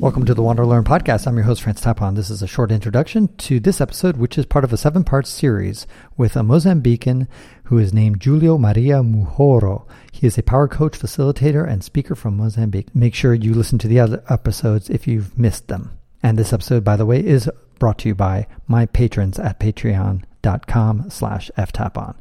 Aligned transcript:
Welcome 0.00 0.24
to 0.24 0.32
the 0.32 0.42
Wander 0.42 0.64
Learn 0.64 0.82
podcast. 0.82 1.26
I'm 1.26 1.36
your 1.36 1.44
host, 1.44 1.60
Francis 1.60 1.84
Tapon. 1.84 2.16
This 2.16 2.30
is 2.30 2.40
a 2.40 2.46
short 2.46 2.72
introduction 2.72 3.28
to 3.36 3.60
this 3.60 3.82
episode, 3.82 4.16
which 4.16 4.38
is 4.38 4.46
part 4.46 4.64
of 4.64 4.72
a 4.72 4.78
seven 4.78 5.04
part 5.04 5.26
series 5.26 5.86
with 6.16 6.36
a 6.36 6.40
Mozambican 6.40 7.28
who 7.64 7.76
is 7.76 7.92
named 7.92 8.22
Julio 8.22 8.56
Maria 8.56 9.02
Mujoro. 9.02 9.86
He 10.10 10.26
is 10.26 10.38
a 10.38 10.42
power 10.42 10.68
coach, 10.68 10.98
facilitator, 10.98 11.68
and 11.68 11.84
speaker 11.84 12.14
from 12.14 12.38
Mozambique. 12.38 12.94
Make 12.94 13.14
sure 13.14 13.34
you 13.34 13.52
listen 13.52 13.76
to 13.76 13.88
the 13.88 14.00
other 14.00 14.24
episodes 14.30 14.88
if 14.88 15.06
you've 15.06 15.38
missed 15.38 15.68
them. 15.68 15.98
And 16.22 16.38
this 16.38 16.54
episode, 16.54 16.82
by 16.82 16.96
the 16.96 17.04
way, 17.04 17.22
is 17.22 17.50
brought 17.78 17.98
to 17.98 18.08
you 18.08 18.14
by 18.14 18.46
my 18.66 18.86
patrons 18.86 19.38
at 19.38 19.60
patreon.com 19.60 21.10
slash 21.10 21.50
ftapon. 21.58 22.16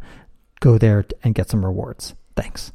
Go 0.59 0.77
there 0.77 1.05
and 1.23 1.33
get 1.33 1.49
some 1.49 1.63
rewards. 1.63 2.13
Thanks. 2.35 2.73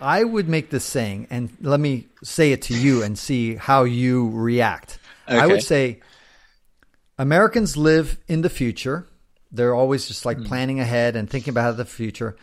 I 0.00 0.24
would 0.24 0.48
make 0.48 0.70
this 0.70 0.84
saying, 0.84 1.28
and 1.30 1.50
let 1.60 1.80
me 1.80 2.08
say 2.22 2.52
it 2.52 2.62
to 2.62 2.74
you 2.74 3.02
and 3.02 3.18
see 3.18 3.56
how 3.56 3.84
you 3.84 4.30
react. 4.30 4.98
Okay. 5.28 5.38
I 5.38 5.46
would 5.46 5.62
say 5.62 6.00
Americans 7.18 7.76
live 7.76 8.18
in 8.28 8.42
the 8.42 8.50
future. 8.50 9.06
They're 9.50 9.74
always 9.74 10.06
just 10.06 10.24
like 10.24 10.38
mm. 10.38 10.46
planning 10.46 10.80
ahead 10.80 11.16
and 11.16 11.28
thinking 11.28 11.50
about 11.50 11.76
the 11.76 11.84
future. 11.84 12.36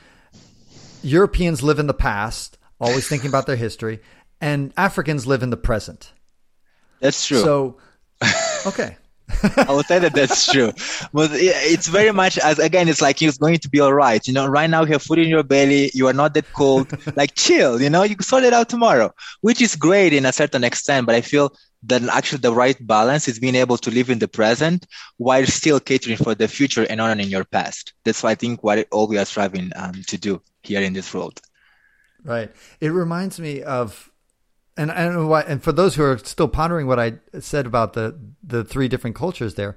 Europeans 1.04 1.62
live 1.62 1.80
in 1.80 1.88
the 1.88 1.94
past, 1.94 2.58
always 2.80 3.08
thinking 3.08 3.30
about 3.30 3.46
their 3.46 3.55
history, 3.55 3.99
and 4.41 4.74
Africans 4.77 5.27
live 5.27 5.44
in 5.44 5.49
the 5.49 5.58
present. 5.58 6.12
That's 6.99 7.27
true. 7.27 7.41
So, 7.41 7.77
okay. 8.66 8.98
I 9.58 9.72
would 9.73 9.86
say 9.86 10.00
that 10.00 10.13
that's 10.13 10.52
true. 10.52 10.72
But 11.13 11.32
it's 11.34 11.88
very 11.88 12.12
much 12.12 12.38
as 12.38 12.59
again, 12.59 12.88
it's 12.88 13.02
like 13.02 13.22
it's 13.22 13.38
going 13.38 13.58
to 13.58 13.70
be 13.70 13.80
all 13.80 13.94
right. 13.94 14.26
You 14.27 14.34
know, 14.34 14.46
right 14.48 14.70
now 14.70 14.84
you 14.84 14.91
have 14.94 15.02
food 15.02 15.20
in 15.20 15.30
your 15.30 15.44
belly. 15.44 15.91
You 15.94 16.08
are 16.08 16.13
not 16.13 16.34
that 16.34 16.52
cold. 16.54 16.88
like 17.16 17.36
chill. 17.36 17.82
You 17.82 17.90
know, 17.90 18.04
you 18.04 18.16
can 18.16 18.23
sort 18.23 18.44
it 18.44 18.54
out 18.54 18.70
tomorrow, 18.70 19.12
which 19.41 19.62
is 19.62 19.76
great 19.76 20.13
in 20.13 20.26
a 20.26 20.34
certain 20.34 20.63
extent. 20.63 21.05
But 21.05 21.16
I 21.16 21.22
feel 21.22 21.54
that 21.84 22.02
actually 22.04 22.40
the 22.40 22.54
right 22.54 22.77
balance 22.85 23.27
is 23.27 23.40
being 23.40 23.55
able 23.55 23.77
to 23.77 23.91
live 23.91 24.10
in 24.10 24.20
the 24.20 24.27
present 24.27 24.85
while 25.18 25.46
still 25.46 25.79
catering 25.79 26.18
for 26.18 26.34
the 26.35 26.48
future 26.48 26.85
and 26.90 27.01
honoring 27.01 27.29
your 27.29 27.44
past. 27.44 27.94
That's 28.05 28.24
why 28.24 28.32
I 28.32 28.35
think 28.35 28.63
what 28.63 28.88
all 28.91 29.07
we 29.07 29.18
are 29.18 29.26
striving 29.26 29.71
um, 29.76 29.94
to 30.07 30.18
do 30.18 30.41
here 30.62 30.82
in 30.82 30.94
this 30.94 31.13
world. 31.13 31.41
Right. 32.24 32.51
It 32.79 32.90
reminds 32.90 33.40
me 33.40 33.62
of 33.63 34.10
and 34.77 34.91
and 34.91 35.29
why, 35.29 35.41
and 35.41 35.63
for 35.63 35.71
those 35.71 35.96
who 35.96 36.04
are 36.04 36.18
still 36.18 36.48
pondering 36.48 36.88
what 36.88 36.99
I 36.99 37.13
said 37.40 37.66
about 37.66 37.93
the 37.93 38.18
the 38.43 38.63
three 38.63 38.88
different 38.88 39.16
cultures 39.16 39.55
there, 39.55 39.76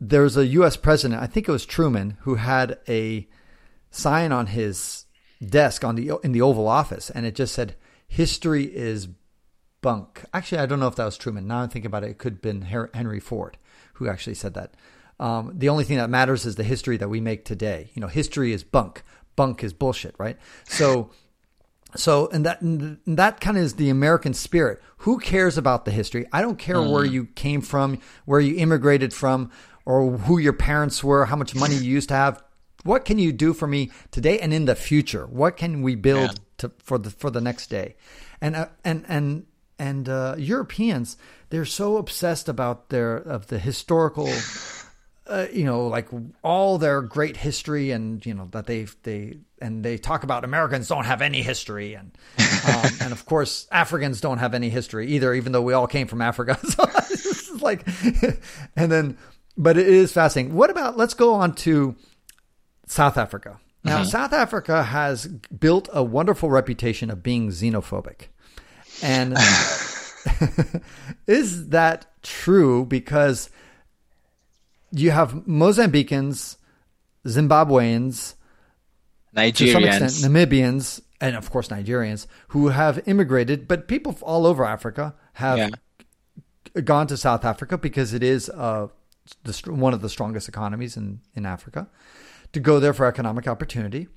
there's 0.00 0.36
a 0.36 0.46
U.S. 0.46 0.76
president, 0.76 1.22
I 1.22 1.26
think 1.26 1.48
it 1.48 1.52
was 1.52 1.64
Truman, 1.64 2.16
who 2.20 2.36
had 2.36 2.78
a 2.88 3.28
sign 3.90 4.32
on 4.32 4.48
his 4.48 5.06
desk 5.44 5.84
on 5.84 5.94
the 5.94 6.18
in 6.22 6.32
the 6.32 6.42
Oval 6.42 6.68
Office, 6.68 7.10
and 7.10 7.24
it 7.26 7.34
just 7.34 7.54
said 7.54 7.76
"History 8.06 8.64
is 8.64 9.08
bunk." 9.80 10.24
Actually, 10.34 10.58
I 10.58 10.66
don't 10.66 10.80
know 10.80 10.88
if 10.88 10.96
that 10.96 11.04
was 11.04 11.16
Truman. 11.16 11.46
Now 11.46 11.58
I'm 11.58 11.68
thinking 11.68 11.86
about 11.86 12.04
it, 12.04 12.10
it 12.10 12.18
could 12.18 12.34
have 12.34 12.42
been 12.42 12.62
Henry 12.62 13.20
Ford 13.20 13.56
who 13.94 14.08
actually 14.08 14.34
said 14.34 14.54
that. 14.54 14.74
Um, 15.20 15.52
the 15.54 15.68
only 15.68 15.84
thing 15.84 15.98
that 15.98 16.10
matters 16.10 16.44
is 16.46 16.56
the 16.56 16.64
history 16.64 16.96
that 16.96 17.08
we 17.08 17.20
make 17.20 17.44
today. 17.44 17.90
You 17.94 18.00
know, 18.00 18.08
history 18.08 18.52
is 18.52 18.64
bunk. 18.64 19.02
Bunk 19.36 19.62
is 19.62 19.72
bullshit, 19.72 20.14
right? 20.18 20.36
So 20.64 21.10
so, 21.96 22.28
and 22.28 22.46
that 22.46 22.60
and 22.62 22.98
that 23.06 23.40
kind 23.40 23.56
of 23.56 23.64
is 23.64 23.74
the 23.74 23.90
American 23.90 24.34
spirit. 24.34 24.80
Who 24.98 25.18
cares 25.18 25.58
about 25.58 25.84
the 25.84 25.90
history? 25.90 26.26
I 26.32 26.40
don't 26.40 26.58
care 26.58 26.76
mm. 26.76 26.90
where 26.90 27.04
you 27.04 27.26
came 27.26 27.60
from, 27.60 27.98
where 28.24 28.40
you 28.40 28.56
immigrated 28.56 29.12
from, 29.12 29.50
or 29.84 30.12
who 30.12 30.38
your 30.38 30.52
parents 30.52 31.02
were, 31.02 31.26
how 31.26 31.36
much 31.36 31.54
money 31.54 31.74
you 31.74 31.90
used 31.90 32.08
to 32.08 32.14
have. 32.14 32.42
What 32.84 33.04
can 33.04 33.18
you 33.18 33.32
do 33.32 33.52
for 33.52 33.66
me 33.66 33.90
today 34.10 34.38
and 34.40 34.52
in 34.52 34.64
the 34.64 34.74
future? 34.74 35.26
What 35.26 35.56
can 35.56 35.82
we 35.82 35.94
build 35.94 36.30
yeah. 36.30 36.44
to, 36.58 36.72
for 36.78 36.98
the 36.98 37.10
for 37.10 37.30
the 37.30 37.40
next 37.40 37.68
day? 37.68 37.96
And 38.40 38.56
uh, 38.56 38.68
and 38.84 39.04
and 39.08 39.46
and 39.78 40.08
uh, 40.08 40.36
Europeans, 40.38 41.16
they're 41.50 41.64
so 41.64 41.96
obsessed 41.96 42.48
about 42.48 42.88
their 42.88 43.16
of 43.16 43.48
the 43.48 43.58
historical 43.58 44.30
uh, 45.32 45.46
you 45.50 45.64
know, 45.64 45.86
like 45.86 46.08
all 46.42 46.76
their 46.76 47.00
great 47.00 47.38
history, 47.38 47.90
and 47.90 48.24
you 48.26 48.34
know 48.34 48.48
that 48.52 48.66
they 48.66 48.86
they 49.02 49.38
and 49.62 49.82
they 49.82 49.96
talk 49.96 50.24
about 50.24 50.44
Americans 50.44 50.88
don't 50.88 51.06
have 51.06 51.22
any 51.22 51.40
history, 51.42 51.94
and 51.94 52.12
um, 52.68 52.90
and 53.00 53.12
of 53.12 53.24
course 53.24 53.66
Africans 53.72 54.20
don't 54.20 54.38
have 54.38 54.52
any 54.52 54.68
history 54.68 55.08
either, 55.08 55.32
even 55.32 55.52
though 55.52 55.62
we 55.62 55.72
all 55.72 55.86
came 55.86 56.06
from 56.06 56.20
Africa. 56.20 56.58
so 56.68 56.84
it's 56.84 57.62
like, 57.62 57.86
and 58.76 58.92
then, 58.92 59.16
but 59.56 59.78
it 59.78 59.88
is 59.88 60.12
fascinating. 60.12 60.54
What 60.54 60.68
about? 60.68 60.98
Let's 60.98 61.14
go 61.14 61.32
on 61.32 61.54
to 61.56 61.96
South 62.86 63.16
Africa. 63.16 63.58
Now, 63.84 64.00
mm-hmm. 64.00 64.10
South 64.10 64.34
Africa 64.34 64.82
has 64.82 65.26
built 65.26 65.88
a 65.94 66.04
wonderful 66.04 66.50
reputation 66.50 67.10
of 67.10 67.22
being 67.22 67.48
xenophobic, 67.48 68.26
and 69.02 69.34
is 71.26 71.70
that 71.70 72.06
true? 72.22 72.84
Because 72.84 73.48
you 74.92 75.10
have 75.10 75.32
Mozambicans, 75.32 76.56
Zimbabweans, 77.26 78.34
Nigerians, 79.34 79.56
to 79.56 79.72
some 79.72 79.84
extent, 79.84 80.12
Namibians, 80.12 81.00
and 81.20 81.34
of 81.34 81.50
course 81.50 81.68
Nigerians 81.68 82.26
who 82.48 82.68
have 82.68 83.00
immigrated, 83.06 83.66
but 83.66 83.88
people 83.88 84.16
all 84.22 84.46
over 84.46 84.64
Africa 84.64 85.14
have 85.34 85.58
yeah. 85.58 86.80
gone 86.82 87.06
to 87.06 87.16
South 87.16 87.44
Africa 87.44 87.78
because 87.78 88.12
it 88.12 88.22
is 88.22 88.50
uh, 88.50 88.88
the, 89.44 89.72
one 89.72 89.94
of 89.94 90.02
the 90.02 90.10
strongest 90.10 90.48
economies 90.48 90.96
in, 90.96 91.20
in 91.34 91.46
Africa 91.46 91.88
to 92.52 92.60
go 92.60 92.78
there 92.78 92.92
for 92.92 93.06
economic 93.06 93.48
opportunity. 93.48 94.08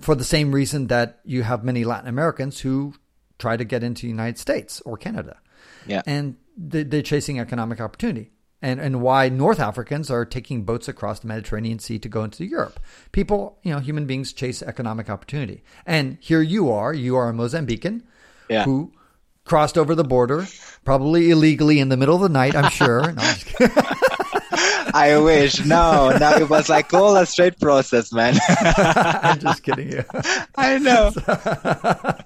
For 0.00 0.14
the 0.14 0.24
same 0.24 0.52
reason 0.52 0.88
that 0.88 1.18
you 1.24 1.42
have 1.42 1.64
many 1.64 1.84
Latin 1.84 2.08
Americans 2.08 2.60
who 2.60 2.94
try 3.38 3.56
to 3.56 3.64
get 3.64 3.82
into 3.82 4.02
the 4.02 4.08
United 4.08 4.38
States 4.38 4.80
or 4.82 4.96
Canada. 4.96 5.38
Yeah. 5.86 6.02
And 6.06 6.36
they're 6.56 7.02
chasing 7.02 7.40
economic 7.40 7.80
opportunity 7.80 8.30
and, 8.60 8.80
and 8.80 9.00
why 9.00 9.28
North 9.28 9.60
Africans 9.60 10.10
are 10.10 10.24
taking 10.24 10.64
boats 10.64 10.88
across 10.88 11.20
the 11.20 11.28
Mediterranean 11.28 11.78
Sea 11.78 11.98
to 12.00 12.08
go 12.08 12.24
into 12.24 12.44
Europe. 12.44 12.80
People, 13.12 13.58
you 13.62 13.72
know, 13.72 13.78
human 13.78 14.06
beings 14.06 14.32
chase 14.32 14.62
economic 14.62 15.08
opportunity. 15.08 15.62
And 15.86 16.18
here 16.20 16.42
you 16.42 16.70
are, 16.70 16.92
you 16.92 17.16
are 17.16 17.28
a 17.28 17.32
Mozambican 17.32 18.02
yeah. 18.48 18.64
who 18.64 18.92
crossed 19.44 19.78
over 19.78 19.94
the 19.94 20.04
border, 20.04 20.46
probably 20.84 21.30
illegally 21.30 21.80
in 21.80 21.88
the 21.88 21.96
middle 21.96 22.16
of 22.16 22.22
the 22.22 22.28
night, 22.28 22.54
I'm 22.54 22.70
sure. 22.70 23.12
No, 23.12 23.34
I 24.94 25.18
wish. 25.18 25.64
No, 25.64 26.16
no, 26.18 26.32
it 26.36 26.48
was 26.48 26.68
like 26.68 26.92
all 26.94 27.16
a 27.16 27.26
straight 27.26 27.58
process, 27.60 28.12
man. 28.12 28.36
I'm 28.48 29.38
just 29.38 29.62
kidding 29.62 29.92
you. 29.92 30.04
I 30.56 30.78
know. 30.78 31.10
so, 31.10 32.18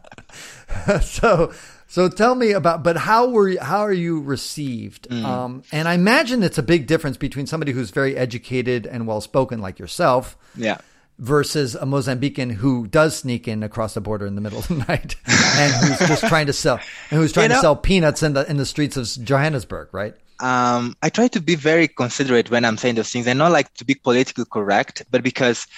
so 1.03 1.53
so 1.93 2.09
tell 2.09 2.35
me 2.35 2.53
about, 2.53 2.83
but 2.83 2.97
how 2.97 3.29
were 3.29 3.51
you, 3.51 3.61
how 3.61 3.81
are 3.81 3.93
you 3.93 4.23
received? 4.23 5.11
Mm. 5.11 5.25
Um, 5.25 5.63
and 5.73 5.87
I 5.87 5.93
imagine 5.93 6.43
it's 6.43 6.57
a 6.57 6.63
big 6.63 6.87
difference 6.87 7.19
between 7.19 7.47
somebody 7.47 7.73
who's 7.73 7.91
very 7.91 8.17
educated 8.17 8.87
and 8.87 9.07
well 9.07 9.21
spoken 9.21 9.61
like 9.61 9.79
yourself, 9.79 10.39
yeah, 10.57 10.79
versus 11.19 11.75
a 11.75 11.85
Mozambican 11.85 12.51
who 12.51 12.87
does 12.87 13.19
sneak 13.19 13.47
in 13.47 13.63
across 13.63 13.93
the 13.93 14.01
border 14.01 14.25
in 14.25 14.37
the 14.37 14.41
middle 14.41 14.61
of 14.61 14.69
the 14.69 14.75
night 14.89 15.17
and 15.27 15.73
who's 15.85 16.09
just 16.09 16.27
trying 16.29 16.47
to 16.47 16.55
sell 16.55 16.81
and 17.11 17.21
who's 17.21 17.31
trying 17.31 17.45
you 17.45 17.49
know, 17.51 17.55
to 17.57 17.61
sell 17.61 17.77
peanuts 17.77 18.23
in 18.23 18.33
the 18.33 18.51
in 18.51 18.57
the 18.57 18.65
streets 18.65 18.97
of 18.97 19.07
Johannesburg, 19.23 19.91
right? 19.93 20.15
Um, 20.43 20.97
I 21.03 21.09
try 21.09 21.29
to 21.29 21.41
be 21.41 21.55
very 21.55 21.87
considerate 21.87 22.51
when 22.51 22.65
I'm 22.65 22.77
saying 22.77 22.97
those 22.97 23.11
things 23.11 23.29
and 23.29 23.39
not 23.39 23.53
like 23.53 23.73
to 23.75 23.85
be 23.85 23.95
politically 23.95 24.45
correct, 24.51 25.03
but 25.11 25.23
because, 25.23 25.69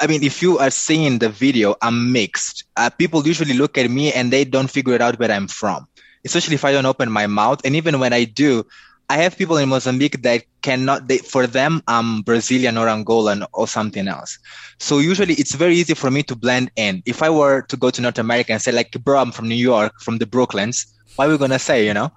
I 0.00 0.06
mean, 0.06 0.22
if 0.22 0.40
you 0.40 0.56
are 0.58 0.70
seeing 0.70 1.18
the 1.18 1.28
video, 1.28 1.74
I'm 1.82 2.12
mixed. 2.12 2.64
Uh, 2.76 2.90
people 2.90 3.26
usually 3.26 3.54
look 3.54 3.76
at 3.76 3.90
me 3.90 4.12
and 4.12 4.32
they 4.32 4.44
don't 4.44 4.70
figure 4.70 4.94
it 4.94 5.02
out 5.02 5.18
where 5.18 5.32
I'm 5.32 5.48
from, 5.48 5.88
especially 6.24 6.54
if 6.54 6.64
I 6.64 6.70
don't 6.70 6.86
open 6.86 7.10
my 7.10 7.26
mouth. 7.26 7.60
And 7.64 7.74
even 7.74 7.98
when 7.98 8.12
I 8.12 8.22
do, 8.22 8.64
I 9.10 9.16
have 9.16 9.36
people 9.36 9.56
in 9.56 9.68
Mozambique 9.68 10.22
that 10.22 10.44
cannot, 10.62 11.08
they, 11.08 11.18
for 11.18 11.48
them, 11.48 11.82
I'm 11.88 12.22
Brazilian 12.22 12.78
or 12.78 12.86
Angolan 12.86 13.44
or 13.52 13.66
something 13.66 14.06
else. 14.06 14.38
So 14.78 15.00
usually 15.00 15.34
it's 15.34 15.56
very 15.56 15.74
easy 15.74 15.94
for 15.94 16.10
me 16.10 16.22
to 16.22 16.36
blend 16.36 16.70
in. 16.76 17.02
If 17.04 17.20
I 17.20 17.30
were 17.30 17.62
to 17.62 17.76
go 17.76 17.90
to 17.90 18.00
North 18.00 18.18
America 18.18 18.52
and 18.52 18.62
say 18.62 18.70
like, 18.70 18.92
bro, 18.92 19.18
I'm 19.18 19.32
from 19.32 19.48
New 19.48 19.56
York, 19.56 20.00
from 20.00 20.18
the 20.18 20.26
Brooklands, 20.26 20.86
what 21.16 21.28
are 21.28 21.32
we 21.32 21.38
going 21.38 21.50
to 21.50 21.58
say, 21.58 21.84
you 21.84 21.94
know? 21.94 22.12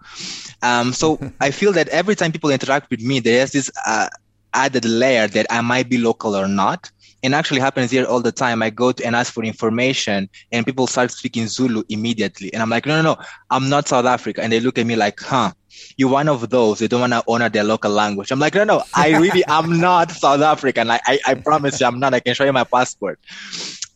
Um, 0.61 0.93
so 0.93 1.19
I 1.41 1.51
feel 1.51 1.71
that 1.73 1.87
every 1.89 2.15
time 2.15 2.31
people 2.31 2.49
interact 2.49 2.89
with 2.89 3.01
me, 3.01 3.19
there's 3.19 3.51
this 3.51 3.71
uh, 3.85 4.09
added 4.53 4.85
layer 4.85 5.27
that 5.27 5.45
I 5.49 5.61
might 5.61 5.89
be 5.89 5.97
local 5.97 6.35
or 6.35 6.47
not. 6.47 6.91
And 7.23 7.33
actually 7.33 7.59
happens 7.59 7.89
here 7.89 8.05
all 8.05 8.21
the 8.21 8.31
time. 8.31 8.61
I 8.61 8.69
go 8.69 8.91
to 8.91 9.03
and 9.03 9.15
ask 9.15 9.33
for 9.33 9.43
information 9.43 10.29
and 10.51 10.65
people 10.65 10.85
start 10.85 11.11
speaking 11.11 11.47
Zulu 11.47 11.83
immediately. 11.89 12.53
And 12.53 12.61
I'm 12.61 12.69
like, 12.69 12.85
no, 12.85 13.01
no, 13.01 13.15
no, 13.15 13.23
I'm 13.49 13.69
not 13.69 13.87
South 13.87 14.05
Africa. 14.05 14.43
And 14.43 14.53
they 14.53 14.59
look 14.59 14.77
at 14.77 14.85
me 14.85 14.95
like, 14.95 15.19
huh, 15.19 15.51
you're 15.97 16.09
one 16.09 16.29
of 16.29 16.49
those. 16.49 16.79
They 16.79 16.87
don't 16.87 17.01
want 17.01 17.13
to 17.13 17.23
honor 17.27 17.49
their 17.49 17.63
local 17.63 17.91
language. 17.91 18.31
I'm 18.31 18.39
like, 18.39 18.53
no, 18.53 18.63
no, 18.63 18.83
I 18.95 19.17
really 19.17 19.43
am 19.47 19.79
not 19.79 20.11
South 20.11 20.41
African. 20.41 20.91
I, 20.91 20.99
I, 21.05 21.19
I 21.25 21.33
promise 21.33 21.79
you 21.79 21.87
I'm 21.87 21.99
not. 21.99 22.13
I 22.13 22.19
can 22.19 22.35
show 22.35 22.45
you 22.45 22.53
my 22.53 22.63
passport. 22.63 23.19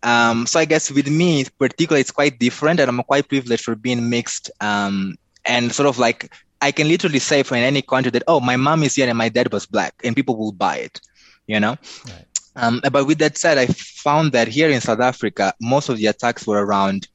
Um, 0.03 0.47
so 0.47 0.59
I 0.59 0.65
guess 0.65 0.91
with 0.91 1.07
me, 1.07 1.45
particularly, 1.59 2.01
it's 2.01 2.11
quite 2.11 2.39
different, 2.39 2.79
and 2.79 2.89
I'm 2.89 3.03
quite 3.03 3.29
privileged 3.29 3.63
for 3.63 3.75
being 3.75 4.09
mixed 4.09 4.49
um, 4.59 5.15
and 5.45 5.71
sort 5.71 5.87
of 5.87 5.99
like 5.99 6.33
I 6.61 6.71
can 6.71 6.87
literally 6.87 7.19
say 7.19 7.43
for 7.43 7.55
in 7.55 7.63
any 7.63 7.81
country 7.81 8.11
that, 8.11 8.23
oh, 8.27 8.39
my 8.39 8.55
mom 8.55 8.83
is 8.83 8.95
here 8.95 9.09
and 9.09 9.17
my 9.17 9.29
dad 9.29 9.51
was 9.51 9.65
black, 9.65 9.93
and 10.03 10.15
people 10.15 10.37
will 10.37 10.51
buy 10.51 10.77
it, 10.77 11.01
you 11.47 11.59
know? 11.59 11.77
Right. 12.07 12.25
Um, 12.55 12.81
but 12.91 13.07
with 13.07 13.19
that 13.19 13.37
said, 13.37 13.57
I 13.57 13.65
found 13.67 14.33
that 14.33 14.47
here 14.47 14.69
in 14.69 14.81
South 14.81 14.99
Africa, 14.99 15.53
most 15.61 15.89
of 15.89 15.97
the 15.97 16.07
attacks 16.07 16.45
were 16.45 16.63
around 16.63 17.07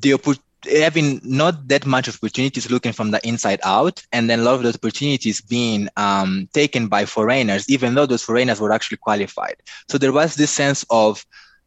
the 0.00 0.38
having 0.64 1.20
not 1.22 1.68
that 1.68 1.86
much 1.86 2.08
opportunities 2.08 2.70
looking 2.70 2.92
from 2.92 3.10
the 3.10 3.26
inside 3.26 3.60
out, 3.64 4.02
and 4.12 4.28
then 4.28 4.40
a 4.40 4.42
lot 4.42 4.54
of 4.54 4.62
those 4.62 4.74
opportunities 4.74 5.40
being 5.40 5.88
um, 5.96 6.48
taken 6.52 6.88
by 6.88 7.04
foreigners, 7.04 7.68
even 7.68 7.94
though 7.94 8.06
those 8.06 8.22
foreigners 8.22 8.60
were 8.60 8.72
actually 8.72 8.96
qualified. 8.96 9.56
So 9.88 9.98
there 9.98 10.12
was 10.12 10.34
this 10.34 10.50
sense 10.50 10.84
of 10.90 11.24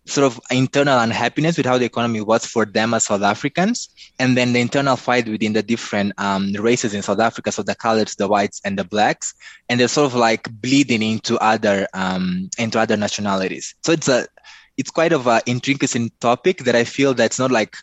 sort 0.10 0.26
of 0.26 0.40
internal 0.52 1.00
unhappiness 1.00 1.58
with 1.58 1.66
how 1.66 1.78
the 1.78 1.86
economy 1.86 2.22
was 2.22 2.46
for 2.46 2.66
them 2.66 2.94
as 2.94 3.06
South 3.06 3.22
Africans, 3.22 3.90
and 4.18 4.36
then 4.36 4.54
the 4.54 4.60
internal 4.60 4.96
fight 4.96 5.28
within 5.28 5.54
the 5.54 5.64
different 5.64 6.14
um, 6.18 6.52
races 6.54 6.94
in 6.94 7.02
South 7.02 7.20
Africa, 7.20 7.52
so 7.52 7.64
the 7.64 7.76
colors, 7.76 8.16
the 8.16 8.28
whites, 8.28 8.62
and 8.66 8.78
the 8.78 8.84
blacks, 8.84 9.34
and 9.70 9.80
they're 9.80 9.88
sort 9.88 10.08
of 10.08 10.16
like 10.16 10.50
bleeding 10.62 11.02
into 11.02 11.38
other 11.38 11.88
um, 11.94 12.50
into 12.58 12.80
other 12.80 12.98
nationalities. 12.98 13.76
So 13.84 13.92
it's 13.92 14.08
a 14.08 14.28
it's 14.78 14.92
quite 14.92 15.12
of 15.12 15.28
an 15.28 15.42
intricate 15.46 15.94
topic 16.22 16.60
that 16.60 16.76
I 16.76 16.86
feel 16.86 17.14
that's 17.14 17.38
not 17.38 17.52
like 17.52 17.76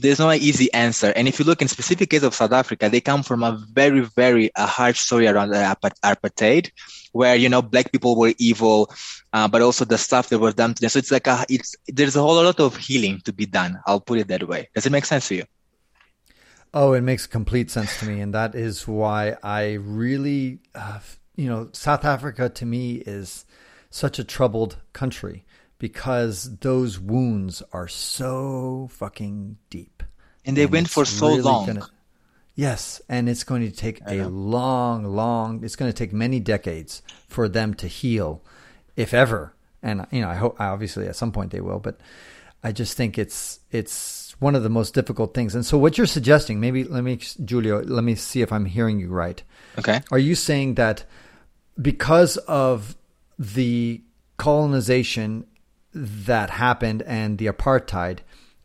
there's 0.00 0.18
no 0.18 0.30
easy 0.32 0.72
answer. 0.72 1.12
And 1.14 1.28
if 1.28 1.38
you 1.38 1.44
look 1.44 1.62
in 1.62 1.68
specific 1.68 2.10
case 2.10 2.22
of 2.22 2.34
South 2.34 2.52
Africa, 2.52 2.88
they 2.88 3.00
come 3.00 3.22
from 3.22 3.42
a 3.42 3.62
very, 3.72 4.00
very 4.00 4.54
uh, 4.54 4.66
hard 4.66 4.96
story 4.96 5.26
around 5.26 5.50
the 5.50 5.76
apartheid, 6.02 6.70
where 7.12 7.36
you 7.36 7.48
know 7.48 7.62
black 7.62 7.92
people 7.92 8.16
were 8.16 8.34
evil, 8.38 8.92
uh, 9.32 9.48
but 9.48 9.62
also 9.62 9.84
the 9.84 9.98
stuff 9.98 10.28
that 10.28 10.38
was 10.38 10.54
done 10.54 10.74
to 10.74 10.80
them. 10.80 10.90
So 10.90 10.98
it's 10.98 11.10
like 11.10 11.26
a, 11.26 11.44
it's 11.48 11.76
there's 11.88 12.16
a 12.16 12.22
whole 12.22 12.42
lot 12.42 12.60
of 12.60 12.76
healing 12.76 13.20
to 13.24 13.32
be 13.32 13.46
done. 13.46 13.80
I'll 13.86 14.00
put 14.00 14.18
it 14.18 14.28
that 14.28 14.46
way. 14.48 14.68
Does 14.74 14.86
it 14.86 14.92
make 14.92 15.04
sense 15.04 15.28
to 15.28 15.36
you? 15.36 15.44
Oh, 16.72 16.92
it 16.92 17.02
makes 17.02 17.26
complete 17.26 17.70
sense 17.70 17.98
to 18.00 18.06
me, 18.06 18.20
and 18.20 18.34
that 18.34 18.54
is 18.54 18.88
why 18.88 19.36
I 19.42 19.74
really, 19.74 20.58
uh, 20.74 20.98
you 21.36 21.48
know, 21.48 21.68
South 21.72 22.04
Africa 22.04 22.48
to 22.48 22.66
me 22.66 22.96
is 22.96 23.44
such 23.90 24.18
a 24.18 24.24
troubled 24.24 24.78
country 24.92 25.44
because 25.78 26.56
those 26.58 26.98
wounds 26.98 27.62
are 27.72 27.88
so 27.88 28.88
fucking 28.92 29.58
deep. 29.70 30.02
And 30.44 30.56
they 30.56 30.64
and 30.64 30.72
went 30.72 30.90
for 30.90 31.04
so 31.04 31.28
really 31.28 31.42
long. 31.42 31.66
Gonna, 31.66 31.88
yes, 32.54 33.00
and 33.08 33.28
it's 33.28 33.44
going 33.44 33.62
to 33.62 33.74
take 33.74 34.00
a 34.06 34.24
long, 34.24 35.04
long. 35.04 35.64
It's 35.64 35.76
going 35.76 35.90
to 35.90 35.96
take 35.96 36.12
many 36.12 36.40
decades 36.40 37.02
for 37.28 37.48
them 37.48 37.74
to 37.74 37.88
heal, 37.88 38.42
if 38.96 39.14
ever. 39.14 39.54
And 39.82 40.06
you 40.10 40.20
know, 40.20 40.28
I 40.28 40.34
hope 40.34 40.60
obviously 40.60 41.06
at 41.06 41.16
some 41.16 41.32
point 41.32 41.50
they 41.50 41.60
will, 41.60 41.78
but 41.78 42.00
I 42.62 42.72
just 42.72 42.96
think 42.96 43.18
it's 43.18 43.60
it's 43.70 44.34
one 44.40 44.54
of 44.54 44.62
the 44.62 44.70
most 44.70 44.94
difficult 44.94 45.34
things. 45.34 45.54
And 45.54 45.64
so, 45.64 45.76
what 45.78 45.98
you're 45.98 46.06
suggesting, 46.06 46.60
maybe 46.60 46.84
let 46.84 47.04
me, 47.04 47.18
Julio, 47.48 47.82
let 47.82 48.04
me 48.04 48.14
see 48.14 48.42
if 48.42 48.52
I'm 48.52 48.64
hearing 48.64 48.98
you 48.98 49.08
right. 49.08 49.42
Okay. 49.78 50.00
Are 50.10 50.18
you 50.18 50.34
saying 50.34 50.74
that 50.74 51.04
because 51.80 52.36
of 52.38 52.96
the 53.38 54.02
colonization 54.36 55.46
that 55.94 56.50
happened 56.50 57.02
and 57.02 57.38
the 57.38 57.46
apartheid, 57.46 58.18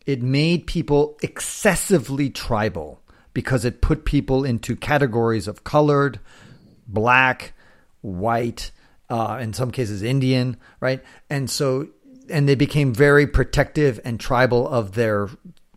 it 0.06 0.22
made 0.22 0.66
people 0.66 1.18
excessively 1.22 2.30
tribal 2.30 3.00
because 3.32 3.64
it 3.64 3.80
put 3.80 4.04
people 4.04 4.44
into 4.44 4.74
categories 4.74 5.46
of 5.46 5.62
colored, 5.62 6.18
black, 6.86 7.52
white, 8.00 8.72
uh, 9.08 9.38
in 9.40 9.52
some 9.52 9.70
cases 9.70 10.02
Indian, 10.02 10.56
right? 10.80 11.02
And 11.28 11.48
so, 11.48 11.88
and 12.28 12.48
they 12.48 12.54
became 12.54 12.92
very 12.92 13.26
protective 13.26 14.00
and 14.04 14.18
tribal 14.18 14.68
of 14.68 14.92
their 14.92 15.28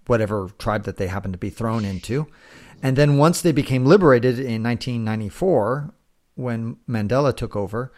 whatever 0.07 0.49
tribe 0.57 0.83
that 0.83 0.97
they 0.97 1.07
happened 1.07 1.33
to 1.33 1.39
be 1.39 1.49
thrown 1.49 1.85
into. 1.85 2.27
And 2.81 2.97
then 2.97 3.17
once 3.17 3.41
they 3.41 3.51
became 3.51 3.85
liberated 3.85 4.39
in 4.39 4.61
1994, 4.63 5.93
when 6.35 6.77
Mandela 6.87 7.35
took 7.35 7.55
over, 7.55 7.93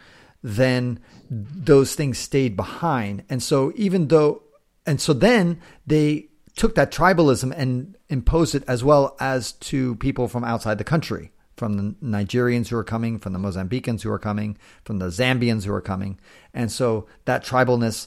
then 0.46 1.00
those 1.28 1.96
things 1.96 2.18
stayed 2.18 2.56
behind. 2.56 3.24
And 3.28 3.42
so 3.42 3.72
even 3.74 4.06
though, 4.06 4.44
and 4.86 5.00
so 5.00 5.12
then 5.12 5.60
they 5.84 6.28
took 6.54 6.76
that 6.76 6.92
tribalism 6.92 7.52
and 7.56 7.96
imposed 8.08 8.54
it 8.54 8.62
as 8.68 8.84
well 8.84 9.16
as 9.18 9.52
to 9.52 9.96
people 9.96 10.28
from 10.28 10.44
outside 10.44 10.78
the 10.78 10.84
country, 10.84 11.32
from 11.56 11.74
the 11.74 11.94
Nigerians 12.00 12.68
who 12.68 12.76
are 12.76 12.84
coming, 12.84 13.18
from 13.18 13.32
the 13.32 13.40
Mozambicans 13.40 14.02
who 14.02 14.10
are 14.12 14.20
coming, 14.20 14.56
from 14.84 15.00
the 15.00 15.06
Zambians 15.06 15.64
who 15.64 15.72
are 15.72 15.80
coming. 15.80 16.16
And 16.54 16.70
so 16.70 17.08
that 17.24 17.44
tribalness 17.44 18.06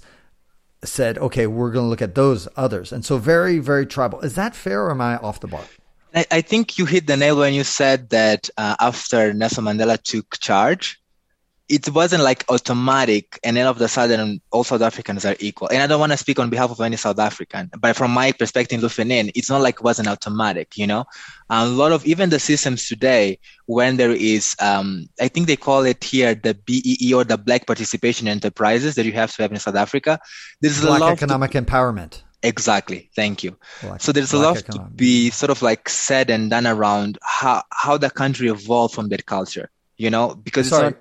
said, 0.86 1.18
okay, 1.18 1.46
we're 1.46 1.72
going 1.72 1.88
to 1.88 1.90
look 1.90 2.02
at 2.02 2.16
those 2.16 2.48
others. 2.56 2.94
And 2.94 3.04
so 3.04 3.18
very, 3.18 3.60
very 3.60 3.86
tribal. 3.86 4.22
Is 4.22 4.36
that 4.36 4.56
fair 4.56 4.86
or 4.86 4.92
am 4.92 5.02
I 5.02 5.18
off 5.18 5.42
the 5.42 5.48
bar? 5.48 5.66
I, 6.16 6.42
think 6.42 6.80
you 6.80 6.86
hit 6.86 7.06
the 7.06 7.18
nail 7.18 7.38
when 7.38 7.54
you 7.54 7.64
said 7.64 8.10
that 8.10 8.50
uh, 8.58 8.78
after 8.80 9.32
Nelson 9.32 9.66
Mandela 9.66 10.02
took 10.02 10.40
charge, 10.40 11.00
it 11.70 11.88
wasn't 11.90 12.24
like 12.24 12.44
automatic 12.50 13.40
and 13.44 13.56
then 13.56 13.66
all 13.66 13.72
of 13.72 13.80
a 13.82 13.88
sudden 13.88 14.42
all 14.52 14.64
South 14.64 14.82
Africans 14.82 15.24
are 15.24 15.36
equal. 15.40 15.68
And 15.70 15.84
I 15.84 15.88
don't 15.88 16.00
want 16.00 16.12
to 16.12 16.18
speak 16.18 16.40
on 16.40 16.50
behalf 16.50 16.72
of 16.72 16.82
any 16.82 16.96
South 16.96 17.20
African, 17.20 17.70
but 17.80 17.96
from 17.96 18.12
my 18.12 18.32
perspective 18.32 18.82
looking 18.82 19.12
in, 19.12 19.32
it's 19.36 19.50
not 19.50 19.62
like 19.62 19.76
it 19.76 19.84
wasn't 19.84 20.08
automatic, 20.08 20.78
you 20.78 20.88
know? 20.88 21.06
A 21.50 21.68
lot 21.68 21.92
of 21.92 22.06
even 22.08 22.32
the 22.32 22.40
systems 22.40 22.88
today, 22.88 23.40
when 23.68 23.98
there 23.98 24.12
is, 24.12 24.56
um, 24.60 25.08
I 25.22 25.28
think 25.28 25.46
they 25.46 25.56
call 25.56 25.84
it 25.84 26.04
here 26.04 26.34
the 26.34 26.56
BEE 26.56 27.14
or 27.14 27.24
the 27.24 27.38
Black 27.38 27.68
Participation 27.68 28.28
Enterprises 28.28 28.96
that 28.96 29.06
you 29.06 29.12
have 29.14 29.34
to 29.36 29.42
have 29.44 29.52
in 29.52 29.60
South 29.60 29.76
Africa. 29.76 30.20
There's 30.62 30.82
Black 30.82 31.02
a 31.02 31.04
lot 31.04 31.12
of 31.12 31.18
economic 31.18 31.52
to, 31.52 31.62
empowerment. 31.62 32.24
Exactly. 32.42 33.12
Thank 33.16 33.44
you. 33.44 33.58
Black, 33.82 34.02
so 34.02 34.12
there's 34.12 34.34
a 34.34 34.40
lot 34.40 34.58
to 34.58 34.80
be 34.96 35.30
sort 35.30 35.52
of 35.52 35.62
like 35.62 35.88
said 35.88 36.32
and 36.32 36.50
done 36.50 36.66
around 36.66 37.20
how, 37.22 37.64
how 37.72 37.98
the 37.98 38.10
country 38.10 38.48
evolved 38.50 38.96
from 38.96 39.10
that 39.10 39.26
culture, 39.28 39.70
you 39.98 40.10
know, 40.10 40.34
because 40.34 40.70
Sorry. 40.70 40.84
not, 40.92 40.98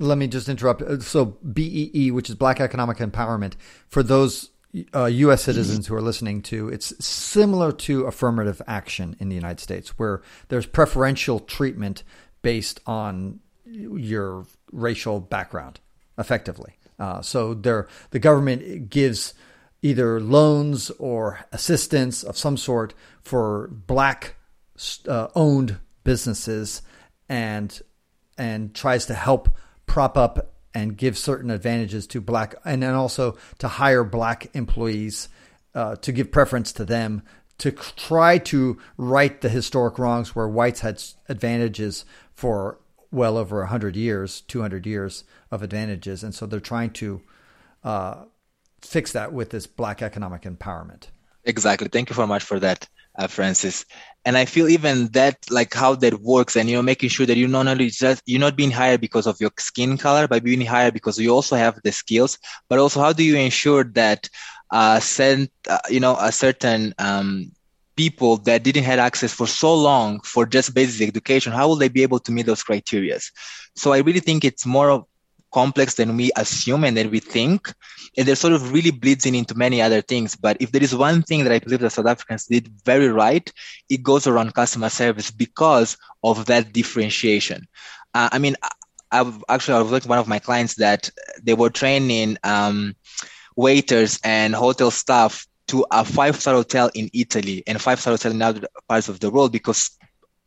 let 0.00 0.18
me 0.18 0.26
just 0.26 0.48
interrupt. 0.48 0.82
Uh, 0.82 0.98
so 0.98 1.26
BEE, 1.52 2.10
which 2.10 2.28
is 2.28 2.34
Black 2.34 2.60
Economic 2.60 2.98
Empowerment, 2.98 3.52
for 3.86 4.02
those 4.02 4.50
uh, 4.94 5.04
U.S. 5.04 5.42
citizens 5.42 5.86
who 5.86 5.94
are 5.94 6.02
listening 6.02 6.42
to, 6.42 6.68
it's 6.68 7.04
similar 7.04 7.70
to 7.72 8.06
affirmative 8.06 8.62
action 8.66 9.14
in 9.20 9.28
the 9.28 9.34
United 9.34 9.60
States, 9.60 9.98
where 9.98 10.22
there's 10.48 10.66
preferential 10.66 11.38
treatment 11.38 12.02
based 12.42 12.80
on 12.86 13.40
your 13.66 14.46
racial 14.72 15.20
background, 15.20 15.80
effectively. 16.18 16.76
Uh, 16.98 17.20
so 17.20 17.54
there, 17.54 17.86
the 18.10 18.18
government 18.18 18.90
gives 18.90 19.34
either 19.82 20.20
loans 20.20 20.90
or 20.98 21.40
assistance 21.52 22.22
of 22.22 22.36
some 22.36 22.56
sort 22.56 22.94
for 23.22 23.68
black 23.68 24.36
uh, 25.08 25.28
owned 25.34 25.78
businesses 26.04 26.82
and 27.28 27.82
and 28.38 28.74
tries 28.74 29.06
to 29.06 29.14
help 29.14 29.50
prop 29.90 30.16
up 30.16 30.52
and 30.72 30.96
give 30.96 31.18
certain 31.18 31.50
advantages 31.50 32.06
to 32.06 32.20
black 32.20 32.54
and 32.64 32.80
then 32.80 32.94
also 32.94 33.36
to 33.58 33.66
hire 33.66 34.04
black 34.04 34.48
employees 34.54 35.28
uh, 35.74 35.96
to 35.96 36.12
give 36.12 36.30
preference 36.30 36.72
to 36.72 36.84
them 36.84 37.22
to 37.58 37.72
try 37.72 38.38
to 38.38 38.78
right 38.96 39.40
the 39.40 39.48
historic 39.48 39.98
wrongs 39.98 40.32
where 40.32 40.46
whites 40.46 40.78
had 40.78 41.02
advantages 41.28 42.04
for 42.34 42.78
well 43.10 43.36
over 43.36 43.58
100 43.58 43.96
years 43.96 44.42
200 44.42 44.86
years 44.86 45.24
of 45.50 45.60
advantages. 45.60 46.22
And 46.22 46.32
so 46.32 46.46
they're 46.46 46.60
trying 46.60 46.90
to 46.90 47.20
uh, 47.82 48.24
fix 48.80 49.10
that 49.10 49.32
with 49.32 49.50
this 49.50 49.66
black 49.66 50.02
economic 50.02 50.42
empowerment. 50.42 51.08
Exactly. 51.44 51.88
Thank 51.88 52.10
you 52.10 52.14
very 52.14 52.28
much 52.28 52.44
for 52.44 52.60
that 52.60 52.88
uh, 53.18 53.26
francis. 53.26 53.84
And 54.24 54.36
i 54.36 54.44
feel 54.44 54.68
even 54.68 55.08
that 55.12 55.36
like 55.50 55.72
how 55.74 55.94
that 55.96 56.20
works 56.20 56.56
and 56.56 56.68
you 56.68 56.76
know 56.76 56.82
making 56.82 57.08
sure 57.08 57.26
that 57.26 57.36
you're 57.36 57.48
not 57.48 57.66
only 57.68 57.88
just 57.88 58.22
you're 58.26 58.40
not 58.40 58.56
being 58.56 58.70
hired 58.70 59.00
because 59.00 59.26
of 59.26 59.40
your 59.40 59.50
skin 59.58 59.96
color 59.96 60.28
but 60.28 60.44
being 60.44 60.60
hired 60.60 60.94
because 60.94 61.18
you 61.18 61.30
also 61.30 61.56
have 61.56 61.80
the 61.82 61.92
skills. 61.92 62.38
But 62.68 62.78
also 62.78 63.00
how 63.00 63.12
do 63.12 63.24
you 63.24 63.36
ensure 63.36 63.84
that 63.94 64.28
uh, 64.70 65.00
send, 65.00 65.48
uh, 65.68 65.78
you 65.88 66.00
know 66.00 66.16
a 66.18 66.32
certain 66.32 66.94
um, 66.98 67.52
people 67.96 68.36
that 68.38 68.62
didn't 68.62 68.84
have 68.84 68.98
access 68.98 69.32
for 69.32 69.46
so 69.46 69.74
long 69.74 70.20
for 70.20 70.46
just 70.46 70.74
basic 70.74 71.06
education 71.08 71.52
how 71.52 71.68
will 71.68 71.76
they 71.76 71.88
be 71.88 72.02
able 72.02 72.18
to 72.20 72.32
meet 72.32 72.46
those 72.46 72.62
criteria? 72.62 73.18
So 73.76 73.92
i 73.92 73.98
really 73.98 74.20
think 74.20 74.44
it's 74.44 74.66
more 74.66 74.90
of 74.90 75.04
complex 75.52 75.94
than 75.94 76.16
we 76.16 76.30
assume 76.36 76.84
and 76.84 76.96
than 76.96 77.10
we 77.10 77.20
think. 77.20 77.72
And 78.16 78.26
there 78.26 78.36
sort 78.36 78.52
of 78.52 78.72
really 78.72 78.90
bleeds 78.90 79.26
in 79.26 79.34
into 79.34 79.54
many 79.54 79.80
other 79.82 80.02
things. 80.02 80.36
But 80.36 80.56
if 80.60 80.72
there 80.72 80.82
is 80.82 80.94
one 80.94 81.22
thing 81.22 81.44
that 81.44 81.52
I 81.52 81.58
believe 81.58 81.80
that 81.80 81.90
South 81.90 82.06
Africans 82.06 82.46
did 82.46 82.68
very 82.84 83.08
right, 83.08 83.50
it 83.88 84.02
goes 84.02 84.26
around 84.26 84.54
customer 84.54 84.88
service 84.88 85.30
because 85.30 85.96
of 86.22 86.46
that 86.46 86.72
differentiation. 86.72 87.66
Uh, 88.14 88.28
I 88.32 88.38
mean, 88.38 88.56
I've 89.12 89.42
actually 89.48 89.74
I 89.74 89.82
was 89.82 89.92
with 89.92 90.06
one 90.06 90.18
of 90.18 90.28
my 90.28 90.38
clients 90.38 90.76
that 90.76 91.10
they 91.42 91.54
were 91.54 91.70
training 91.70 92.36
um, 92.44 92.94
waiters 93.56 94.20
and 94.22 94.54
hotel 94.54 94.90
staff 94.90 95.46
to 95.68 95.84
a 95.90 96.04
five 96.04 96.40
star 96.40 96.54
hotel 96.54 96.90
in 96.94 97.10
Italy 97.12 97.62
and 97.66 97.80
five 97.80 98.00
star 98.00 98.12
hotel 98.12 98.32
in 98.32 98.42
other 98.42 98.68
parts 98.88 99.08
of 99.08 99.20
the 99.20 99.30
world 99.30 99.52
because 99.52 99.90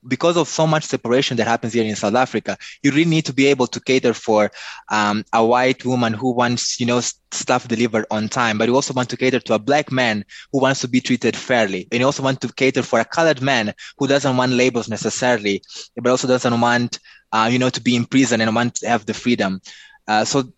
because 0.08 0.38
of 0.38 0.48
so 0.48 0.68
much 0.68 0.84
separation 0.84 1.38
that 1.38 1.48
happens 1.48 1.74
here 1.74 1.84
in 1.84 1.96
South 1.96 2.16
Africa, 2.16 2.58
you 2.82 2.92
really 2.92 3.10
need 3.10 3.26
to 3.26 3.34
be 3.34 3.48
able 3.48 3.68
to 3.68 3.80
cater 3.80 4.14
for 4.14 4.52
um, 4.90 5.24
a 5.34 5.46
white 5.46 5.86
woman 5.86 6.14
who 6.14 6.32
wants, 6.34 6.80
you 6.80 6.86
know, 6.86 7.00
stuff 7.32 7.68
delivered 7.68 8.06
on 8.12 8.30
time, 8.30 8.58
but 8.58 8.68
you 8.68 8.76
also 8.76 8.94
want 8.94 9.10
to 9.10 9.18
cater 9.18 9.40
to 9.40 9.54
a 9.54 9.60
black 9.60 9.92
man 9.92 10.26
who 10.52 10.62
wants 10.62 10.82
to 10.82 10.88
be 10.88 11.02
treated 11.02 11.36
fairly. 11.36 11.88
And 11.92 12.00
you 12.00 12.06
also 12.06 12.24
want 12.24 12.42
to 12.42 12.54
cater 12.54 12.84
for 12.84 13.00
a 13.00 13.06
colored 13.06 13.42
man 13.42 13.74
who 13.98 14.08
doesn't 14.08 14.38
want 14.38 14.52
labels 14.52 14.90
necessarily, 14.90 15.64
but 15.96 16.10
also 16.10 16.28
doesn't 16.28 16.62
want, 16.62 17.00
uh, 17.32 17.50
you 17.52 17.60
know, 17.60 17.70
to 17.70 17.82
be 17.82 17.96
in 17.96 18.06
prison 18.06 18.42
and 18.42 18.56
want 18.56 18.76
to 18.76 18.88
have 18.88 19.06
the 19.06 19.14
freedom. 19.14 19.62
Uh, 20.08 20.26
so 20.26 20.52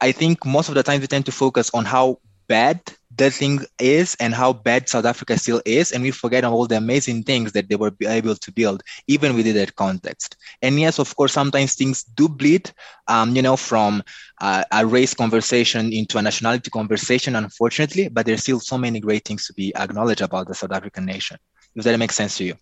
I 0.00 0.12
think 0.12 0.44
most 0.44 0.68
of 0.68 0.74
the 0.74 0.82
time 0.82 1.00
we 1.00 1.06
tend 1.06 1.26
to 1.26 1.32
focus 1.32 1.70
on 1.72 1.84
how 1.84 2.18
bad 2.48 2.80
the 3.16 3.30
thing 3.30 3.60
is 3.78 4.16
and 4.20 4.34
how 4.34 4.52
bad 4.52 4.88
South 4.88 5.04
Africa 5.04 5.38
still 5.38 5.60
is, 5.64 5.92
and 5.92 6.02
we 6.02 6.10
forget 6.10 6.44
all 6.44 6.66
the 6.66 6.76
amazing 6.76 7.24
things 7.24 7.52
that 7.52 7.68
they 7.68 7.76
were 7.76 7.92
able 8.02 8.34
to 8.34 8.52
build, 8.52 8.82
even 9.06 9.34
within 9.34 9.56
that 9.56 9.76
context. 9.76 10.36
And 10.62 10.78
yes, 10.78 10.98
of 10.98 11.14
course, 11.16 11.32
sometimes 11.32 11.74
things 11.74 12.04
do 12.04 12.28
bleed, 12.28 12.70
um, 13.08 13.36
you 13.36 13.42
know, 13.42 13.56
from 13.56 14.02
uh, 14.40 14.64
a 14.72 14.86
race 14.86 15.14
conversation 15.14 15.92
into 15.92 16.18
a 16.18 16.22
nationality 16.22 16.70
conversation, 16.70 17.36
unfortunately, 17.36 18.08
but 18.08 18.26
there's 18.26 18.42
still 18.42 18.60
so 18.60 18.78
many 18.78 19.00
great 19.00 19.24
things 19.24 19.46
to 19.46 19.52
be 19.52 19.74
acknowledged 19.76 20.22
about 20.22 20.48
the 20.48 20.54
South 20.54 20.72
African 20.72 21.04
nation. 21.04 21.36
Does 21.74 21.84
that 21.84 21.98
make 21.98 22.12
sense 22.12 22.36
to 22.38 22.44
you? 22.44 22.54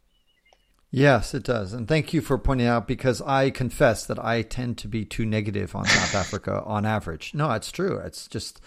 Yes, 0.92 1.34
it 1.34 1.44
does. 1.44 1.72
And 1.72 1.86
thank 1.86 2.12
you 2.12 2.20
for 2.20 2.36
pointing 2.36 2.66
out 2.66 2.88
because 2.88 3.22
I 3.22 3.50
confess 3.50 4.04
that 4.06 4.18
I 4.18 4.42
tend 4.42 4.76
to 4.78 4.88
be 4.88 5.04
too 5.04 5.24
negative 5.24 5.76
on 5.76 5.84
South 5.84 6.14
Africa 6.26 6.62
on 6.64 6.84
average. 6.84 7.32
No, 7.32 7.52
it's 7.52 7.70
true. 7.70 7.98
It's 7.98 8.26
just, 8.26 8.60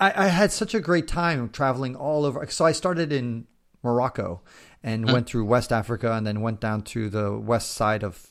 I, 0.00 0.24
I, 0.24 0.26
had 0.28 0.52
such 0.52 0.74
a 0.74 0.80
great 0.80 1.08
time 1.08 1.48
traveling 1.50 1.96
all 1.96 2.24
over. 2.24 2.46
So 2.48 2.64
I 2.64 2.72
started 2.72 3.12
in 3.12 3.46
Morocco 3.82 4.42
and 4.82 5.06
mm. 5.06 5.12
went 5.12 5.26
through 5.26 5.44
West 5.44 5.72
Africa 5.72 6.12
and 6.12 6.26
then 6.26 6.40
went 6.40 6.60
down 6.60 6.82
to 6.82 7.08
the 7.08 7.36
west 7.38 7.72
side 7.72 8.02
of 8.02 8.28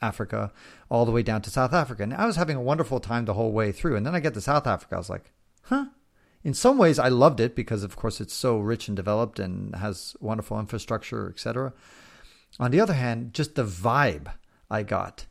Africa 0.00 0.52
all 0.90 1.04
the 1.04 1.12
way 1.12 1.22
down 1.22 1.42
to 1.42 1.50
South 1.50 1.72
Africa. 1.72 2.02
And 2.02 2.14
I 2.14 2.26
was 2.26 2.36
having 2.36 2.56
a 2.56 2.62
wonderful 2.62 3.00
time 3.00 3.24
the 3.24 3.34
whole 3.34 3.52
way 3.52 3.72
through. 3.72 3.96
And 3.96 4.06
then 4.06 4.14
I 4.14 4.20
get 4.20 4.34
to 4.34 4.40
South 4.40 4.66
Africa. 4.66 4.94
I 4.94 4.98
was 4.98 5.10
like, 5.10 5.32
huh? 5.62 5.86
In 6.44 6.54
some 6.54 6.78
ways, 6.78 6.98
I 6.98 7.08
loved 7.08 7.40
it 7.40 7.56
because, 7.56 7.82
of 7.82 7.96
course, 7.96 8.20
it's 8.20 8.34
so 8.34 8.58
rich 8.58 8.86
and 8.88 8.96
developed 8.96 9.38
and 9.40 9.74
has 9.74 10.16
wonderful 10.20 10.58
infrastructure, 10.58 11.28
etc. 11.28 11.72
On 12.60 12.70
the 12.70 12.80
other 12.80 12.94
hand, 12.94 13.34
just 13.34 13.56
the 13.56 13.64
vibe 13.64 14.32
I 14.70 14.84
got 14.84 15.26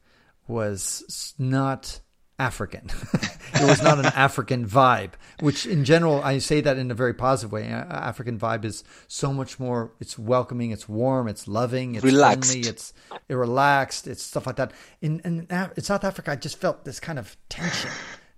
was 0.47 1.33
not 1.39 2.01
African. 2.39 2.89
it 3.55 3.67
was 3.67 3.81
not 3.81 3.99
an 3.99 4.05
African 4.05 4.67
vibe, 4.67 5.13
which 5.39 5.65
in 5.65 5.83
general, 5.85 6.21
I 6.23 6.37
say 6.37 6.61
that 6.61 6.77
in 6.77 6.91
a 6.91 6.93
very 6.93 7.13
positive 7.13 7.51
way. 7.51 7.63
African 7.65 8.37
vibe 8.37 8.63
is 8.63 8.83
so 9.07 9.33
much 9.33 9.59
more, 9.59 9.91
it's 9.99 10.19
welcoming, 10.19 10.71
it's 10.71 10.87
warm, 10.87 11.27
it's 11.27 11.47
loving, 11.47 11.95
it's 11.95 12.03
relaxed. 12.03 12.51
friendly, 12.51 12.69
it's 12.69 12.93
it 13.27 13.33
relaxed, 13.33 14.07
it's 14.07 14.21
stuff 14.21 14.45
like 14.45 14.57
that. 14.57 14.71
In, 15.01 15.19
in, 15.21 15.47
in 15.49 15.83
South 15.83 16.03
Africa, 16.03 16.31
I 16.31 16.35
just 16.35 16.59
felt 16.59 16.85
this 16.85 16.99
kind 16.99 17.17
of 17.17 17.35
tension. 17.49 17.91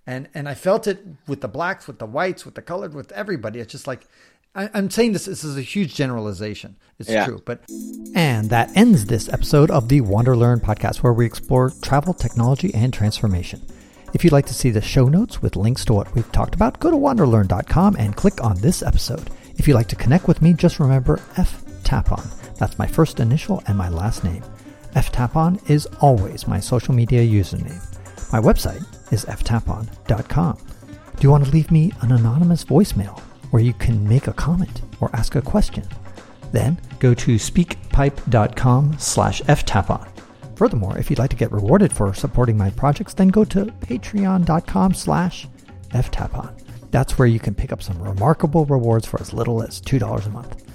And, 0.08 0.27
and 0.34 0.50
I 0.50 0.56
felt 0.56 0.88
it 0.88 1.06
with 1.27 1.41
the 1.41 1.48
blacks, 1.48 1.86
with 1.86 2.00
the 2.00 2.06
whites, 2.06 2.46
with 2.46 2.56
the 2.56 2.62
colored, 2.62 2.94
with 2.94 3.12
everybody. 3.12 3.60
It's 3.60 3.72
just 3.72 3.86
like 3.86 4.08
I, 4.56 4.70
am 4.74 4.89
saying 4.89 5.13
this, 5.13 5.25
this 5.25 5.44
is 5.44 5.58
a 5.58 5.62
huge 5.62 5.94
generalization. 5.94 6.75
It's 6.98 7.10
yeah. 7.10 7.25
true, 7.25 7.41
but 7.46 7.62
and 8.15 8.50
that 8.50 8.75
ends 8.75 9.06
this 9.06 9.29
episode 9.29 9.70
of 9.70 9.89
the 9.89 10.01
Wander 10.01 10.36
Learn 10.36 10.60
podcast, 10.60 10.98
where 10.98 11.13
we 11.13 11.25
explore 11.25 11.72
travel, 11.82 12.13
technology, 12.13 12.74
and 12.74 12.91
transformation. 12.91 13.62
If 14.13 14.24
you'd 14.24 14.34
like 14.34 14.46
to 14.48 14.54
see 14.54 14.70
the 14.70 14.82
show 14.82 15.08
notes 15.08 15.42
with 15.42 15.56
links 15.56 15.86
to 15.86 15.94
what 15.94 16.13
we've 16.16 16.32
talked 16.32 16.56
about, 16.56 16.80
go 16.80 16.92
to 16.92 16.98
wanderlearn.com 16.98 17.96
and 17.98 18.16
click 18.16 18.44
on 18.44 18.58
this 18.58 18.82
episode. 18.82 19.30
If 19.58 19.68
you'd 19.68 19.75
like 19.75 19.88
to 19.89 19.96
connect 19.96 20.28
with 20.28 20.42
me, 20.42 20.54
just 20.54 20.80
remember 20.80 21.20
F 21.38 21.63
Tapon. 21.84 22.25
That's 22.58 22.80
my 22.80 22.88
first 22.88 23.20
initial 23.20 23.63
and 23.68 23.78
my 23.78 23.89
last 23.89 24.24
name. 24.24 24.44
F 24.96 25.12
Tapon 25.12 25.70
is 25.70 25.88
always 26.01 26.48
my 26.48 26.60
social 26.60 26.94
media 26.94 27.22
username. 27.22 27.82
My 28.32 28.39
website 28.39 28.84
is 29.12 29.25
ftapon.com. 29.25 30.58
Do 31.16 31.24
you 31.24 31.32
want 31.32 31.46
to 31.46 31.51
leave 31.51 31.72
me 31.72 31.92
an 32.01 32.12
anonymous 32.12 32.63
voicemail? 32.63 33.22
where 33.51 33.62
you 33.62 33.74
can 33.74 34.08
make 34.08 34.28
a 34.28 34.34
comment 34.34 34.82
or 35.00 35.10
ask 35.13 35.36
a 35.36 35.42
question. 35.42 35.88
Then 36.51 36.80
go 37.00 37.13
to 37.13 37.36
speakpipe.com 37.36 38.98
slash 38.98 39.42
ftapon. 39.42 40.08
Furthermore, 40.60 40.98
if 40.98 41.10
you'd 41.10 41.20
like 41.20 41.30
to 41.30 41.38
get 41.38 41.54
rewarded 41.54 41.89
for 41.89 42.13
supporting 42.13 42.58
my 42.58 42.70
projects, 42.72 43.13
then 43.13 43.30
go 43.30 43.46
to 43.46 43.68
patreon.com 43.68 44.94
slash 44.94 45.48
ftapon. 45.92 46.51
That's 46.92 47.18
where 47.18 47.30
you 47.30 47.39
can 47.39 47.56
pick 47.56 47.72
up 47.72 47.82
some 47.82 47.98
remarkable 48.04 48.66
rewards 48.66 49.06
for 49.08 49.22
as 49.22 49.32
little 49.32 49.63
as 49.63 49.80
$2 49.80 50.25
a 50.25 50.30
month. 50.30 50.66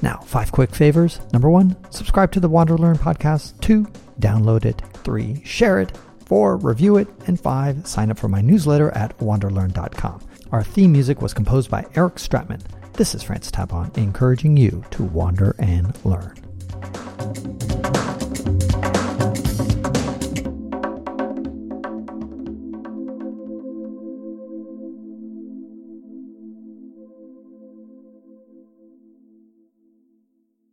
Now, 0.00 0.20
five 0.24 0.52
quick 0.52 0.74
favors. 0.74 1.20
Number 1.34 1.50
one, 1.50 1.76
subscribe 1.90 2.32
to 2.32 2.40
the 2.40 2.48
Wander 2.48 2.78
Learn 2.78 2.96
podcast. 2.96 3.60
Two, 3.60 3.86
download 4.20 4.64
it. 4.64 4.80
Three, 5.04 5.44
share 5.44 5.82
it. 5.82 5.94
Four, 6.24 6.56
review 6.56 6.96
it. 6.96 7.06
And 7.26 7.38
five, 7.38 7.86
sign 7.86 8.10
up 8.10 8.18
for 8.18 8.28
my 8.28 8.40
newsletter 8.40 8.90
at 8.92 9.18
wanderlearn.com. 9.18 10.26
Our 10.50 10.64
theme 10.64 10.92
music 10.92 11.20
was 11.20 11.34
composed 11.34 11.70
by 11.70 11.84
Eric 11.94 12.14
Stratman. 12.14 12.62
This 12.94 13.14
is 13.14 13.22
Francis 13.22 13.52
Tapon, 13.52 13.94
encouraging 13.98 14.56
you 14.56 14.82
to 14.92 15.02
wander 15.02 15.54
and 15.58 15.94
learn. 16.06 17.65